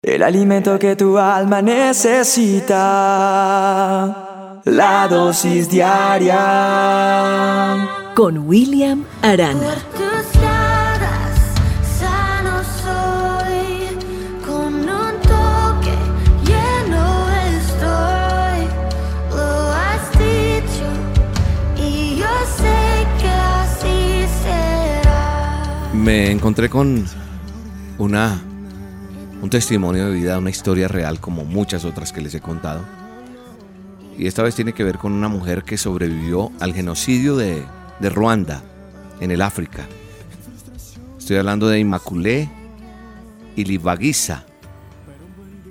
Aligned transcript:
El 0.00 0.22
alimento 0.22 0.78
que 0.78 0.94
tu 0.94 1.18
alma 1.18 1.60
necesita. 1.60 2.76
La 4.64 5.08
dosis 5.08 5.68
diaria. 5.68 6.38
Con 8.14 8.46
William 8.46 9.04
Arana. 9.22 9.74
tus 9.96 10.40
llagas 10.40 11.36
sano 11.98 12.62
soy, 12.84 13.88
con 14.46 14.72
un 14.74 15.20
toque 15.20 15.96
lleno 16.46 17.28
estoy. 17.58 18.68
Lo 19.32 19.72
has 19.72 20.12
dicho 20.12 20.86
y 21.76 22.18
yo 22.20 22.32
sé 22.56 23.04
que 23.20 23.30
así 23.30 24.28
será. 24.44 25.90
Me 25.92 26.30
encontré 26.30 26.70
con 26.70 27.04
una 27.98 28.47
un 29.40 29.50
testimonio 29.50 30.06
de 30.06 30.14
vida, 30.14 30.38
una 30.38 30.50
historia 30.50 30.88
real 30.88 31.20
como 31.20 31.44
muchas 31.44 31.84
otras 31.84 32.12
que 32.12 32.20
les 32.20 32.34
he 32.34 32.40
contado. 32.40 32.84
Y 34.16 34.26
esta 34.26 34.42
vez 34.42 34.54
tiene 34.54 34.72
que 34.72 34.84
ver 34.84 34.98
con 34.98 35.12
una 35.12 35.28
mujer 35.28 35.62
que 35.62 35.78
sobrevivió 35.78 36.50
al 36.58 36.74
genocidio 36.74 37.36
de, 37.36 37.62
de 38.00 38.10
Ruanda, 38.10 38.62
en 39.20 39.30
el 39.30 39.42
África. 39.42 39.86
Estoy 41.18 41.36
hablando 41.36 41.68
de 41.68 41.78
Immaculée 41.78 42.48
Ilibagiza. 43.56 44.44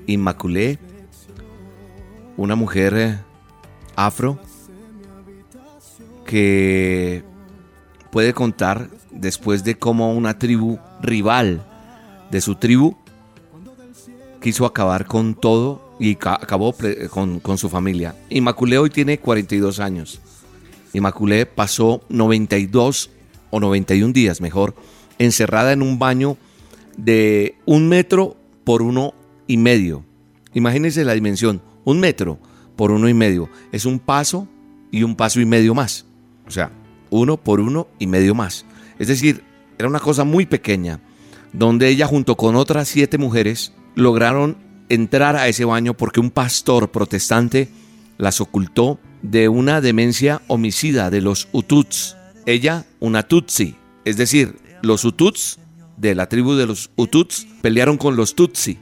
Immaculée, 0.05 0.79
una 2.37 2.55
mujer 2.55 2.93
eh, 2.95 3.17
afro 3.95 4.39
que 6.25 7.23
puede 8.11 8.33
contar 8.33 8.89
después 9.11 9.63
de 9.63 9.77
cómo 9.77 10.13
una 10.13 10.37
tribu 10.37 10.79
rival 11.01 11.65
de 12.29 12.41
su 12.41 12.55
tribu 12.55 12.97
quiso 14.47 14.65
acabar 14.65 15.07
con 15.07 15.35
todo 15.35 15.81
y 15.99 16.15
ca- 16.15 16.39
acabó 16.41 16.73
con 17.41 17.57
su 17.57 17.67
familia. 17.67 18.15
Inmaculé 18.29 18.77
hoy 18.77 18.89
tiene 18.89 19.19
42 19.19 19.81
años. 19.81 20.21
Inmaculé 20.93 21.45
pasó 21.45 21.99
92 22.07 23.09
o 23.49 23.59
91 23.59 24.13
días, 24.13 24.39
mejor, 24.39 24.73
encerrada 25.19 25.73
en 25.73 25.81
un 25.81 25.99
baño 25.99 26.37
de 26.95 27.57
un 27.65 27.89
metro 27.89 28.37
por 28.63 28.81
uno 28.81 29.13
y 29.47 29.57
medio. 29.57 30.05
Imagínense 30.53 31.03
la 31.03 31.13
dimensión, 31.13 31.61
un 31.83 31.99
metro 31.99 32.39
por 32.77 32.91
uno 32.91 33.09
y 33.09 33.13
medio. 33.13 33.49
Es 33.73 33.83
un 33.83 33.99
paso 33.99 34.47
y 34.93 35.03
un 35.03 35.17
paso 35.17 35.41
y 35.41 35.45
medio 35.45 35.75
más. 35.75 36.05
O 36.47 36.51
sea, 36.51 36.71
uno 37.09 37.35
por 37.35 37.59
uno 37.59 37.89
y 37.99 38.07
medio 38.07 38.33
más. 38.33 38.65
Es 38.97 39.09
decir, 39.09 39.43
era 39.77 39.89
una 39.89 39.99
cosa 39.99 40.23
muy 40.23 40.45
pequeña, 40.45 41.01
donde 41.51 41.89
ella 41.89 42.07
junto 42.07 42.37
con 42.37 42.55
otras 42.55 42.87
siete 42.87 43.17
mujeres 43.17 43.73
lograron 43.97 44.57
entrar 44.89 45.35
a 45.35 45.47
ese 45.47 45.65
baño 45.65 45.95
porque 45.95 46.19
un 46.19 46.29
pastor 46.29 46.91
protestante 46.91 47.67
las 48.17 48.39
ocultó 48.39 48.99
de 49.23 49.49
una 49.49 49.81
demencia 49.81 50.41
homicida 50.47 51.09
de 51.09 51.19
los 51.19 51.49
Hututs. 51.51 52.15
Ella, 52.45 52.85
una 52.99 53.23
Tutsi, 53.23 53.75
es 54.05 54.15
decir, 54.15 54.55
los 54.83 55.03
Hututs 55.03 55.59
de 55.97 56.13
la 56.13 56.29
tribu 56.29 56.53
de 56.53 56.67
los 56.67 56.91
Hututs 56.95 57.47
pelearon 57.61 57.97
con 57.97 58.15
los 58.15 58.35
Tutsi, 58.35 58.77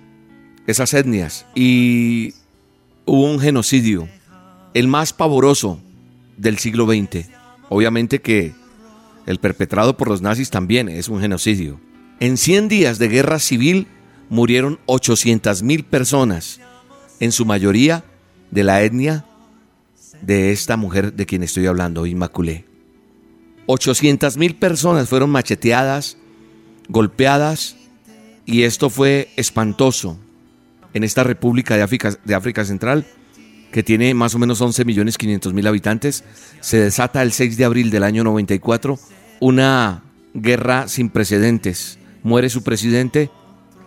esas 0.67 0.93
etnias, 0.93 1.45
y 1.55 2.33
hubo 3.05 3.31
un 3.31 3.39
genocidio, 3.39 4.09
el 4.73 4.89
más 4.89 5.13
pavoroso 5.13 5.79
del 6.35 6.59
siglo 6.59 6.85
XX. 6.85 7.29
Obviamente 7.69 8.19
que 8.19 8.53
el 9.25 9.39
perpetrado 9.39 9.95
por 9.95 10.09
los 10.09 10.21
nazis 10.21 10.49
también 10.49 10.89
es 10.89 11.07
un 11.07 11.21
genocidio. 11.21 11.79
En 12.19 12.35
100 12.35 12.67
días 12.67 12.99
de 12.99 13.07
guerra 13.07 13.39
civil 13.39 13.87
murieron 14.29 14.79
800 14.85 15.63
mil 15.63 15.83
personas, 15.83 16.59
en 17.19 17.31
su 17.31 17.45
mayoría 17.45 18.03
de 18.51 18.63
la 18.63 18.83
etnia 18.83 19.25
de 20.21 20.51
esta 20.51 20.77
mujer 20.77 21.13
de 21.13 21.25
quien 21.25 21.43
estoy 21.43 21.65
hablando, 21.67 22.05
Inmaculée. 22.05 22.65
800 23.67 24.37
mil 24.37 24.55
personas 24.55 25.09
fueron 25.09 25.29
macheteadas, 25.29 26.17
golpeadas, 26.87 27.75
y 28.45 28.63
esto 28.63 28.89
fue 28.89 29.29
espantoso 29.37 30.19
en 30.93 31.03
esta 31.03 31.23
República 31.23 31.75
de 31.75 31.81
África, 31.81 32.17
de 32.23 32.35
África 32.35 32.63
Central, 32.63 33.05
que 33.71 33.83
tiene 33.83 34.13
más 34.13 34.35
o 34.35 34.39
menos 34.39 34.61
11 34.61 34.85
millones 34.85 35.17
500 35.17 35.53
mil 35.53 35.67
habitantes. 35.67 36.23
Se 36.61 36.79
desata 36.79 37.21
el 37.21 37.31
6 37.31 37.57
de 37.57 37.65
abril 37.65 37.89
del 37.89 38.03
año 38.03 38.23
94 38.23 38.97
una 39.39 40.03
guerra 40.33 40.87
sin 40.87 41.09
precedentes. 41.09 41.99
Muere 42.23 42.49
su 42.49 42.63
presidente 42.63 43.29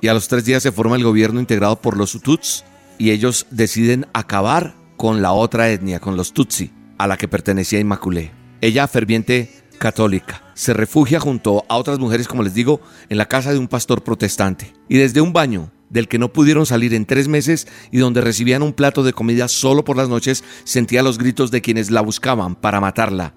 y 0.00 0.08
a 0.08 0.14
los 0.14 0.28
tres 0.28 0.44
días 0.44 0.62
se 0.62 0.72
forma 0.72 0.96
el 0.96 1.04
gobierno 1.04 1.40
integrado 1.40 1.80
por 1.80 1.96
los 1.96 2.14
Hutus 2.14 2.64
y 2.98 3.10
ellos 3.10 3.46
deciden 3.50 4.06
acabar 4.12 4.74
con 4.96 5.22
la 5.22 5.32
otra 5.32 5.70
etnia, 5.70 6.00
con 6.00 6.16
los 6.16 6.32
Tutsi, 6.32 6.72
a 6.98 7.06
la 7.06 7.16
que 7.16 7.28
pertenecía 7.28 7.80
Inmaculée. 7.80 8.32
Ella, 8.60 8.88
ferviente 8.88 9.62
católica, 9.78 10.42
se 10.54 10.74
refugia 10.74 11.20
junto 11.20 11.64
a 11.68 11.76
otras 11.76 12.00
mujeres, 12.00 12.26
como 12.26 12.42
les 12.42 12.54
digo, 12.54 12.80
en 13.08 13.16
la 13.16 13.26
casa 13.26 13.52
de 13.52 13.58
un 13.58 13.68
pastor 13.68 14.02
protestante. 14.02 14.72
Y 14.88 14.98
desde 14.98 15.20
un 15.20 15.32
baño 15.32 15.70
del 15.88 16.08
que 16.08 16.18
no 16.18 16.32
pudieron 16.32 16.66
salir 16.66 16.92
en 16.94 17.06
tres 17.06 17.28
meses 17.28 17.68
y 17.92 17.98
donde 17.98 18.20
recibían 18.20 18.62
un 18.62 18.72
plato 18.72 19.04
de 19.04 19.12
comida 19.12 19.46
solo 19.46 19.84
por 19.84 19.96
las 19.96 20.08
noches, 20.08 20.42
sentía 20.64 21.04
los 21.04 21.16
gritos 21.16 21.52
de 21.52 21.62
quienes 21.62 21.92
la 21.92 22.00
buscaban 22.00 22.56
para 22.56 22.80
matarla. 22.80 23.34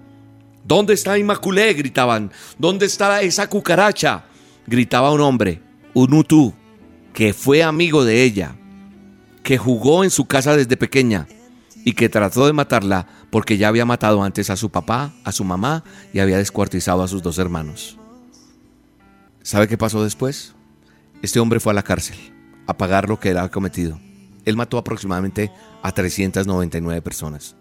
¿Dónde 0.64 0.96
está 0.96 1.18
Inmaculée? 1.18 1.74
gritaban. 1.74 2.32
¿Dónde 2.58 2.88
está 2.88 3.22
esa 3.22 3.48
cucaracha? 3.48 4.26
gritaba 4.66 5.12
un 5.12 5.22
hombre, 5.22 5.62
un 5.94 6.14
Hutu, 6.14 6.54
que 7.14 7.34
fue 7.34 7.64
amigo 7.64 8.06
de 8.06 8.24
ella, 8.24 8.56
que 9.44 9.58
jugó 9.58 10.04
en 10.04 10.10
su 10.10 10.26
casa 10.26 10.56
desde 10.56 10.78
pequeña 10.78 11.28
y 11.84 11.94
que 11.94 12.10
trató 12.10 12.46
de 12.46 12.54
matarla 12.54 13.08
porque 13.30 13.58
ya 13.58 13.68
había 13.68 13.86
matado 13.86 14.24
antes 14.24 14.50
a 14.50 14.56
su 14.56 14.70
papá, 14.70 15.14
a 15.24 15.32
su 15.32 15.44
mamá 15.44 15.84
y 16.14 16.20
había 16.20 16.38
descuartizado 16.38 17.02
a 17.04 17.08
sus 17.08 17.24
dos 17.24 17.38
hermanos. 17.38 17.98
¿Sabe 19.42 19.68
qué 19.68 19.78
pasó 19.78 20.04
después? 20.04 20.54
Este 21.22 21.40
hombre 21.40 21.60
fue 21.60 21.72
a 21.72 21.76
la 21.76 21.84
cárcel 21.84 22.18
a 22.68 22.78
pagar 22.78 23.10
lo 23.10 23.20
que 23.20 23.30
había 23.30 23.50
cometido. 23.50 24.00
Él 24.46 24.56
mató 24.56 24.78
aproximadamente 24.78 25.52
a 25.82 25.92
399 25.92 27.02
personas. 27.02 27.56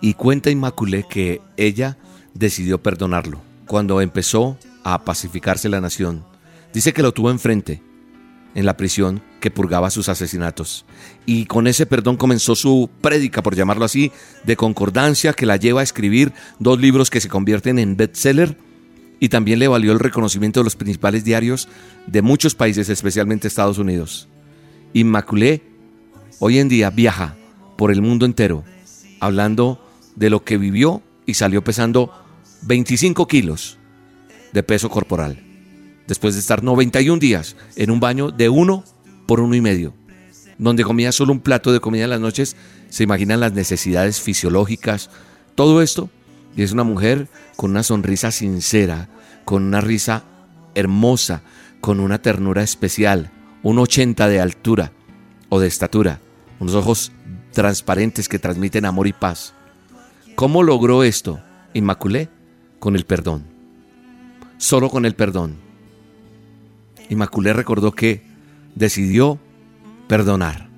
Y 0.00 0.14
cuenta 0.14 0.50
Inmaculée 0.50 1.06
que 1.08 1.40
ella 1.56 1.96
decidió 2.34 2.82
perdonarlo 2.82 3.40
cuando 3.66 4.00
empezó 4.00 4.58
a 4.84 5.04
pacificarse 5.04 5.68
la 5.68 5.80
nación. 5.80 6.24
Dice 6.76 6.92
que 6.92 7.00
lo 7.00 7.14
tuvo 7.14 7.30
enfrente 7.30 7.80
en 8.54 8.66
la 8.66 8.76
prisión 8.76 9.22
que 9.40 9.50
purgaba 9.50 9.88
sus 9.88 10.10
asesinatos. 10.10 10.84
Y 11.24 11.46
con 11.46 11.66
ese 11.68 11.86
perdón 11.86 12.18
comenzó 12.18 12.54
su 12.54 12.90
prédica, 13.00 13.42
por 13.42 13.56
llamarlo 13.56 13.86
así, 13.86 14.12
de 14.44 14.56
concordancia 14.56 15.32
que 15.32 15.46
la 15.46 15.56
lleva 15.56 15.80
a 15.80 15.84
escribir 15.84 16.34
dos 16.58 16.78
libros 16.78 17.08
que 17.08 17.22
se 17.22 17.30
convierten 17.30 17.78
en 17.78 17.96
bestseller 17.96 18.58
y 19.20 19.30
también 19.30 19.58
le 19.58 19.68
valió 19.68 19.90
el 19.90 19.98
reconocimiento 19.98 20.60
de 20.60 20.64
los 20.64 20.76
principales 20.76 21.24
diarios 21.24 21.66
de 22.06 22.20
muchos 22.20 22.54
países, 22.54 22.90
especialmente 22.90 23.48
Estados 23.48 23.78
Unidos. 23.78 24.28
Inmaculée 24.92 25.62
hoy 26.40 26.58
en 26.58 26.68
día 26.68 26.90
viaja 26.90 27.36
por 27.78 27.90
el 27.90 28.02
mundo 28.02 28.26
entero 28.26 28.64
hablando 29.18 29.82
de 30.14 30.28
lo 30.28 30.44
que 30.44 30.58
vivió 30.58 31.02
y 31.24 31.32
salió 31.32 31.64
pesando 31.64 32.12
25 32.64 33.26
kilos 33.26 33.78
de 34.52 34.62
peso 34.62 34.90
corporal, 34.90 35.45
después 36.06 36.34
de 36.34 36.40
estar 36.40 36.62
91 36.62 37.18
días 37.18 37.56
en 37.76 37.90
un 37.90 38.00
baño 38.00 38.30
de 38.30 38.48
uno 38.48 38.84
por 39.26 39.40
uno 39.40 39.54
y 39.54 39.60
medio, 39.60 39.94
donde 40.58 40.84
comía 40.84 41.12
solo 41.12 41.32
un 41.32 41.40
plato 41.40 41.72
de 41.72 41.80
comida 41.80 42.04
en 42.04 42.10
las 42.10 42.20
noches, 42.20 42.56
se 42.88 43.04
imaginan 43.04 43.40
las 43.40 43.52
necesidades 43.52 44.20
fisiológicas, 44.20 45.10
todo 45.54 45.82
esto, 45.82 46.10
y 46.56 46.62
es 46.62 46.72
una 46.72 46.84
mujer 46.84 47.28
con 47.56 47.72
una 47.72 47.82
sonrisa 47.82 48.30
sincera, 48.30 49.08
con 49.44 49.64
una 49.64 49.80
risa 49.80 50.24
hermosa, 50.74 51.42
con 51.80 52.00
una 52.00 52.20
ternura 52.20 52.62
especial, 52.62 53.30
un 53.62 53.78
80 53.78 54.28
de 54.28 54.40
altura 54.40 54.92
o 55.48 55.60
de 55.60 55.66
estatura, 55.66 56.20
unos 56.60 56.74
ojos 56.74 57.12
transparentes 57.52 58.28
que 58.28 58.38
transmiten 58.38 58.84
amor 58.84 59.06
y 59.06 59.12
paz. 59.12 59.54
¿Cómo 60.34 60.62
logró 60.62 61.02
esto 61.02 61.40
Inmaculée? 61.74 62.28
Con 62.78 62.96
el 62.96 63.04
perdón. 63.04 63.44
Solo 64.58 64.88
con 64.90 65.04
el 65.04 65.14
perdón. 65.14 65.65
Inmaculée 67.08 67.52
recordó 67.52 67.92
que 67.92 68.22
decidió 68.74 69.38
perdonar. 70.08 70.68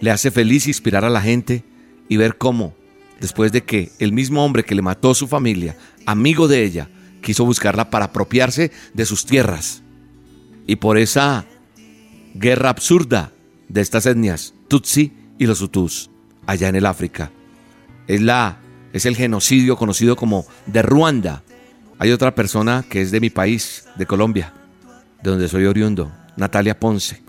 Le 0.00 0.10
hace 0.10 0.30
feliz 0.30 0.66
inspirar 0.66 1.04
a 1.04 1.10
la 1.10 1.20
gente 1.20 1.64
y 2.08 2.16
ver 2.16 2.36
cómo, 2.36 2.74
después 3.20 3.52
de 3.52 3.64
que 3.64 3.90
el 3.98 4.12
mismo 4.12 4.44
hombre 4.44 4.64
que 4.64 4.74
le 4.74 4.82
mató 4.82 5.10
a 5.10 5.14
su 5.14 5.26
familia, 5.26 5.76
amigo 6.04 6.48
de 6.48 6.64
ella, 6.64 6.88
quiso 7.22 7.44
buscarla 7.44 7.90
para 7.90 8.06
apropiarse 8.06 8.70
de 8.94 9.06
sus 9.06 9.26
tierras. 9.26 9.82
Y 10.66 10.76
por 10.76 10.98
esa 10.98 11.46
guerra 12.34 12.70
absurda 12.70 13.32
de 13.68 13.80
estas 13.80 14.06
etnias, 14.06 14.54
Tutsi 14.68 15.12
y 15.38 15.46
los 15.46 15.60
Hutus, 15.60 16.10
allá 16.46 16.68
en 16.68 16.76
el 16.76 16.86
África. 16.86 17.30
Es, 18.06 18.20
la, 18.20 18.58
es 18.92 19.06
el 19.06 19.16
genocidio 19.16 19.76
conocido 19.76 20.16
como 20.16 20.46
de 20.66 20.82
Ruanda. 20.82 21.42
Hay 21.98 22.12
otra 22.12 22.34
persona 22.34 22.84
que 22.88 23.00
es 23.00 23.10
de 23.10 23.20
mi 23.20 23.30
país, 23.30 23.84
de 23.96 24.06
Colombia, 24.06 24.52
de 25.26 25.32
donde 25.32 25.48
soy 25.48 25.66
oriundo, 25.66 26.12
Natalia 26.36 26.78
Ponce, 26.78 27.20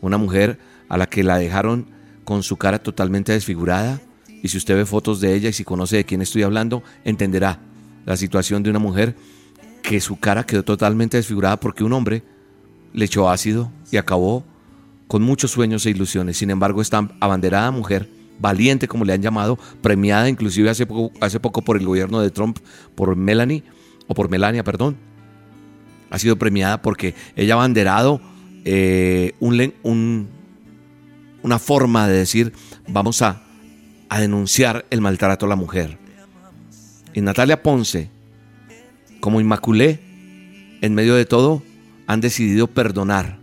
Una 0.00 0.18
mujer 0.18 0.58
a 0.88 0.98
la 0.98 1.06
que 1.06 1.22
la 1.22 1.38
dejaron 1.38 1.86
con 2.24 2.42
su 2.42 2.56
cara 2.56 2.82
totalmente 2.82 3.30
desfigurada. 3.30 4.00
Y 4.42 4.48
si 4.48 4.58
usted 4.58 4.74
ve 4.74 4.84
fotos 4.84 5.20
de 5.20 5.34
ella 5.34 5.50
y 5.50 5.52
si 5.52 5.62
conoce 5.62 5.96
de 5.96 6.04
quién 6.04 6.20
estoy 6.20 6.42
hablando, 6.42 6.82
entenderá 7.04 7.60
la 8.06 8.16
situación 8.16 8.64
de 8.64 8.70
una 8.70 8.80
mujer 8.80 9.14
que 9.84 10.00
su 10.00 10.18
cara 10.18 10.44
quedó 10.44 10.64
totalmente 10.64 11.16
desfigurada 11.16 11.60
porque 11.60 11.84
un 11.84 11.92
hombre 11.92 12.24
le 12.92 13.04
echó 13.04 13.30
ácido 13.30 13.70
y 13.92 13.98
acabó 13.98 14.44
con 15.06 15.22
muchos 15.22 15.52
sueños 15.52 15.86
e 15.86 15.90
ilusiones. 15.90 16.36
Sin 16.36 16.50
embargo, 16.50 16.82
esta 16.82 17.08
abanderada 17.20 17.70
mujer, 17.70 18.10
valiente 18.40 18.88
como 18.88 19.04
le 19.04 19.12
han 19.12 19.22
llamado, 19.22 19.60
premiada 19.80 20.28
inclusive 20.28 20.70
hace 20.70 20.86
poco, 20.86 21.12
hace 21.20 21.38
poco 21.38 21.62
por 21.62 21.76
el 21.76 21.86
gobierno 21.86 22.20
de 22.20 22.32
Trump, 22.32 22.58
por 22.96 23.14
Melanie, 23.14 23.62
o 24.08 24.14
por 24.14 24.28
Melania, 24.28 24.64
perdón, 24.64 24.96
ha 26.14 26.18
sido 26.20 26.36
premiada 26.36 26.80
porque 26.80 27.16
ella 27.34 27.54
ha 27.54 27.56
abanderado 27.56 28.20
eh, 28.64 29.34
un, 29.40 30.28
una 31.42 31.58
forma 31.58 32.06
de 32.06 32.16
decir, 32.16 32.52
vamos 32.86 33.20
a, 33.20 33.42
a 34.08 34.20
denunciar 34.20 34.86
el 34.90 35.00
maltrato 35.00 35.46
a 35.46 35.48
la 35.48 35.56
mujer. 35.56 35.98
Y 37.14 37.20
Natalia 37.20 37.64
Ponce, 37.64 38.10
como 39.18 39.40
Inmaculé, 39.40 39.98
en 40.82 40.94
medio 40.94 41.16
de 41.16 41.24
todo, 41.24 41.64
han 42.06 42.20
decidido 42.20 42.68
perdonar. 42.68 43.38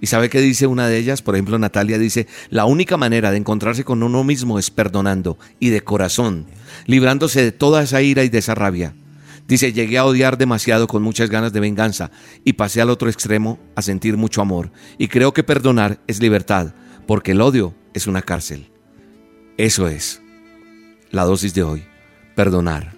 ¿Y 0.00 0.06
sabe 0.06 0.30
qué 0.30 0.40
dice 0.40 0.66
una 0.66 0.88
de 0.88 0.96
ellas? 0.96 1.20
Por 1.20 1.34
ejemplo, 1.34 1.58
Natalia 1.58 1.98
dice, 1.98 2.26
la 2.48 2.64
única 2.64 2.96
manera 2.96 3.30
de 3.30 3.36
encontrarse 3.36 3.84
con 3.84 4.02
uno 4.02 4.24
mismo 4.24 4.58
es 4.58 4.70
perdonando 4.70 5.38
y 5.60 5.68
de 5.68 5.82
corazón, 5.82 6.46
librándose 6.86 7.42
de 7.42 7.52
toda 7.52 7.82
esa 7.82 8.00
ira 8.00 8.24
y 8.24 8.30
de 8.30 8.38
esa 8.38 8.54
rabia. 8.54 8.94
Dice, 9.46 9.72
llegué 9.72 9.98
a 9.98 10.06
odiar 10.06 10.38
demasiado 10.38 10.86
con 10.86 11.02
muchas 11.02 11.28
ganas 11.28 11.52
de 11.52 11.60
venganza 11.60 12.10
y 12.44 12.54
pasé 12.54 12.80
al 12.80 12.90
otro 12.90 13.10
extremo 13.10 13.58
a 13.76 13.82
sentir 13.82 14.16
mucho 14.16 14.40
amor. 14.40 14.72
Y 14.96 15.08
creo 15.08 15.32
que 15.32 15.44
perdonar 15.44 16.00
es 16.06 16.20
libertad, 16.20 16.74
porque 17.06 17.32
el 17.32 17.42
odio 17.42 17.74
es 17.92 18.06
una 18.06 18.22
cárcel. 18.22 18.70
Eso 19.58 19.86
es 19.88 20.22
la 21.10 21.24
dosis 21.24 21.54
de 21.54 21.62
hoy, 21.62 21.84
perdonar. 22.34 22.96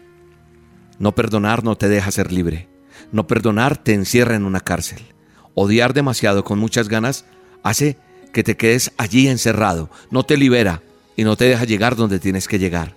No 0.99 1.15
perdonar 1.15 1.65
no 1.65 1.77
te 1.77 1.89
deja 1.89 2.11
ser 2.11 2.33
libre. 2.33 2.69
No 3.13 3.27
perdonar 3.27 3.77
te 3.77 3.93
encierra 3.93 4.37
en 4.37 4.45
una 4.45 4.61
cárcel. 4.61 5.01
Odiar 5.55 5.95
demasiado 5.95 6.45
con 6.45 6.59
muchas 6.59 6.89
ganas 6.89 7.25
hace 7.63 7.99
que 8.33 8.43
te 8.43 8.57
quedes 8.57 8.93
allí 8.99 9.29
encerrado, 9.29 9.91
no 10.11 10.23
te 10.23 10.37
libera 10.37 10.83
y 11.17 11.25
no 11.25 11.37
te 11.37 11.47
deja 11.47 11.65
llegar 11.65 11.97
donde 11.97 12.19
tienes 12.19 12.49
que 12.49 12.59
llegar. 12.59 12.95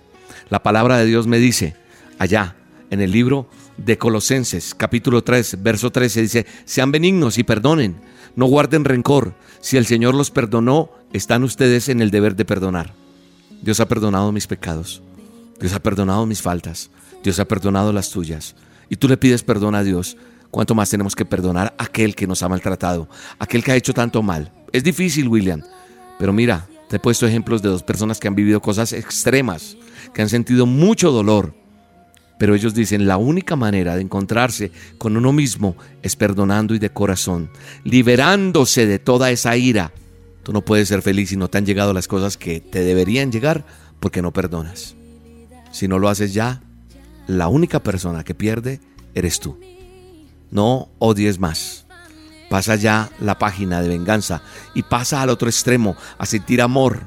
La 0.50 0.62
palabra 0.62 0.98
de 0.98 1.06
Dios 1.06 1.26
me 1.26 1.38
dice, 1.38 1.74
allá, 2.18 2.56
en 2.90 3.00
el 3.00 3.12
libro 3.12 3.48
de 3.76 3.96
Colosenses, 3.96 4.74
capítulo 4.74 5.22
3, 5.22 5.62
verso 5.62 5.90
13, 5.90 6.22
dice, 6.22 6.46
sean 6.64 6.92
benignos 6.92 7.38
y 7.38 7.44
perdonen, 7.44 7.96
no 8.36 8.46
guarden 8.46 8.84
rencor. 8.84 9.34
Si 9.60 9.76
el 9.76 9.86
Señor 9.86 10.14
los 10.14 10.30
perdonó, 10.30 10.90
están 11.12 11.44
ustedes 11.44 11.88
en 11.88 12.02
el 12.02 12.10
deber 12.10 12.36
de 12.36 12.44
perdonar. 12.44 12.94
Dios 13.62 13.80
ha 13.80 13.88
perdonado 13.88 14.32
mis 14.32 14.46
pecados, 14.46 15.02
Dios 15.60 15.72
ha 15.72 15.80
perdonado 15.80 16.26
mis 16.26 16.42
faltas, 16.42 16.90
Dios 17.22 17.38
ha 17.38 17.46
perdonado 17.46 17.92
las 17.92 18.10
tuyas. 18.10 18.56
Y 18.88 18.96
tú 18.96 19.08
le 19.08 19.16
pides 19.16 19.42
perdón 19.42 19.74
a 19.74 19.82
Dios. 19.84 20.16
¿Cuánto 20.50 20.74
más 20.74 20.90
tenemos 20.90 21.14
que 21.14 21.24
perdonar 21.24 21.74
a 21.78 21.84
aquel 21.84 22.16
que 22.16 22.26
nos 22.26 22.42
ha 22.42 22.48
maltratado, 22.48 23.08
aquel 23.38 23.62
que 23.62 23.70
ha 23.70 23.76
hecho 23.76 23.94
tanto 23.94 24.20
mal? 24.20 24.50
Es 24.72 24.82
difícil, 24.82 25.28
William, 25.28 25.62
pero 26.18 26.32
mira, 26.32 26.66
te 26.88 26.96
he 26.96 26.98
puesto 26.98 27.24
ejemplos 27.24 27.62
de 27.62 27.68
dos 27.68 27.84
personas 27.84 28.18
que 28.18 28.26
han 28.26 28.34
vivido 28.34 28.60
cosas 28.60 28.92
extremas, 28.92 29.76
que 30.12 30.22
han 30.22 30.28
sentido 30.28 30.66
mucho 30.66 31.12
dolor, 31.12 31.54
pero 32.40 32.54
ellos 32.54 32.72
dicen, 32.72 33.06
la 33.06 33.18
única 33.18 33.54
manera 33.54 33.96
de 33.96 34.00
encontrarse 34.00 34.72
con 34.96 35.14
uno 35.14 35.30
mismo 35.30 35.76
es 36.00 36.16
perdonando 36.16 36.74
y 36.74 36.78
de 36.78 36.88
corazón, 36.88 37.50
liberándose 37.84 38.86
de 38.86 38.98
toda 38.98 39.30
esa 39.30 39.58
ira. 39.58 39.92
Tú 40.42 40.54
no 40.54 40.64
puedes 40.64 40.88
ser 40.88 41.02
feliz 41.02 41.28
si 41.28 41.36
no 41.36 41.48
te 41.48 41.58
han 41.58 41.66
llegado 41.66 41.92
las 41.92 42.08
cosas 42.08 42.38
que 42.38 42.62
te 42.62 42.80
deberían 42.82 43.30
llegar 43.30 43.66
porque 44.00 44.22
no 44.22 44.32
perdonas. 44.32 44.94
Si 45.70 45.86
no 45.86 45.98
lo 45.98 46.08
haces 46.08 46.32
ya, 46.32 46.62
la 47.26 47.48
única 47.48 47.82
persona 47.82 48.24
que 48.24 48.34
pierde 48.34 48.80
eres 49.14 49.38
tú. 49.38 49.60
No 50.50 50.88
odies 50.98 51.38
más. 51.38 51.84
Pasa 52.48 52.74
ya 52.76 53.10
la 53.20 53.38
página 53.38 53.82
de 53.82 53.88
venganza 53.88 54.40
y 54.74 54.82
pasa 54.82 55.20
al 55.20 55.28
otro 55.28 55.50
extremo 55.50 55.94
a 56.16 56.24
sentir 56.24 56.62
amor 56.62 57.00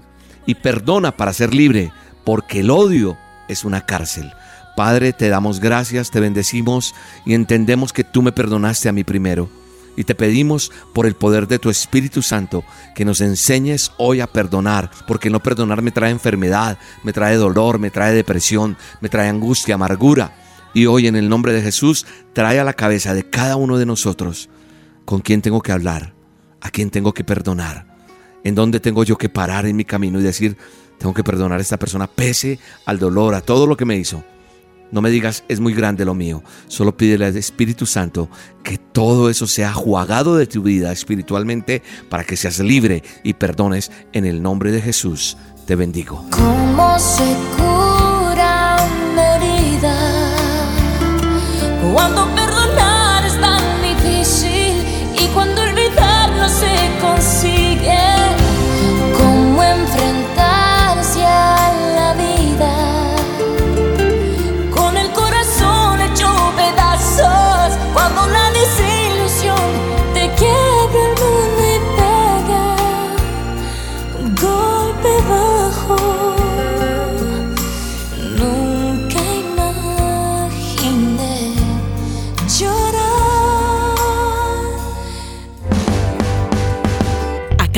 y 0.45 0.53
perdona 0.53 1.17
para 1.17 1.33
ser 1.33 1.55
libre, 1.55 1.91
porque 2.23 2.59
el 2.59 2.69
odio 2.69 3.17
es 3.53 3.63
una 3.63 3.85
cárcel. 3.85 4.33
Padre, 4.75 5.13
te 5.13 5.29
damos 5.29 5.59
gracias, 5.59 6.11
te 6.11 6.19
bendecimos 6.19 6.93
y 7.25 7.33
entendemos 7.33 7.93
que 7.93 8.03
tú 8.03 8.21
me 8.21 8.31
perdonaste 8.31 8.89
a 8.89 8.91
mí 8.91 9.03
primero. 9.03 9.49
Y 9.95 10.05
te 10.05 10.15
pedimos 10.15 10.71
por 10.93 11.05
el 11.05 11.13
poder 11.13 11.47
de 11.47 11.59
tu 11.59 11.69
Espíritu 11.69 12.23
Santo 12.23 12.63
que 12.95 13.05
nos 13.05 13.21
enseñes 13.21 13.91
hoy 13.97 14.21
a 14.21 14.27
perdonar, 14.27 14.89
porque 15.07 15.29
no 15.29 15.39
perdonar 15.39 15.83
me 15.83 15.91
trae 15.91 16.09
enfermedad, 16.09 16.79
me 17.03 17.13
trae 17.13 17.35
dolor, 17.35 17.77
me 17.77 17.91
trae 17.91 18.13
depresión, 18.13 18.75
me 19.01 19.09
trae 19.09 19.29
angustia, 19.29 19.75
amargura. 19.75 20.35
Y 20.73 20.87
hoy 20.87 21.05
en 21.05 21.15
el 21.15 21.29
nombre 21.29 21.53
de 21.53 21.61
Jesús 21.61 22.07
trae 22.33 22.59
a 22.59 22.63
la 22.63 22.73
cabeza 22.73 23.13
de 23.13 23.29
cada 23.29 23.55
uno 23.55 23.77
de 23.77 23.85
nosotros 23.85 24.49
con 25.05 25.21
quién 25.21 25.43
tengo 25.43 25.61
que 25.61 25.71
hablar, 25.71 26.13
a 26.61 26.71
quién 26.71 26.89
tengo 26.89 27.13
que 27.13 27.23
perdonar, 27.23 27.85
en 28.43 28.55
dónde 28.55 28.79
tengo 28.79 29.03
yo 29.03 29.17
que 29.17 29.29
parar 29.29 29.67
en 29.67 29.75
mi 29.75 29.85
camino 29.85 30.19
y 30.19 30.23
decir, 30.23 30.57
tengo 30.97 31.13
que 31.13 31.23
perdonar 31.23 31.59
a 31.59 31.61
esta 31.61 31.77
persona 31.77 32.07
pese 32.07 32.59
al 32.85 32.99
dolor, 32.99 33.35
a 33.35 33.41
todo 33.41 33.67
lo 33.67 33.77
que 33.77 33.85
me 33.85 33.97
hizo. 33.97 34.23
No 34.91 35.01
me 35.01 35.09
digas, 35.09 35.43
es 35.47 35.59
muy 35.59 35.73
grande 35.73 36.05
lo 36.05 36.13
mío. 36.13 36.43
Solo 36.67 36.95
pídele 36.95 37.25
al 37.25 37.35
Espíritu 37.35 37.87
Santo 37.87 38.29
que 38.63 38.77
todo 38.77 39.29
eso 39.29 39.47
sea 39.47 39.73
jugado 39.73 40.35
de 40.35 40.45
tu 40.45 40.61
vida 40.61 40.91
espiritualmente 40.91 41.81
para 42.09 42.23
que 42.23 42.37
seas 42.37 42.59
libre 42.59 43.01
y 43.23 43.33
perdones 43.33 43.91
en 44.13 44.25
el 44.25 44.43
nombre 44.43 44.71
de 44.71 44.81
Jesús. 44.81 45.35
Te 45.65 45.75
bendigo. 45.75 46.23
¿Cómo 46.29 46.99
se 46.99 47.23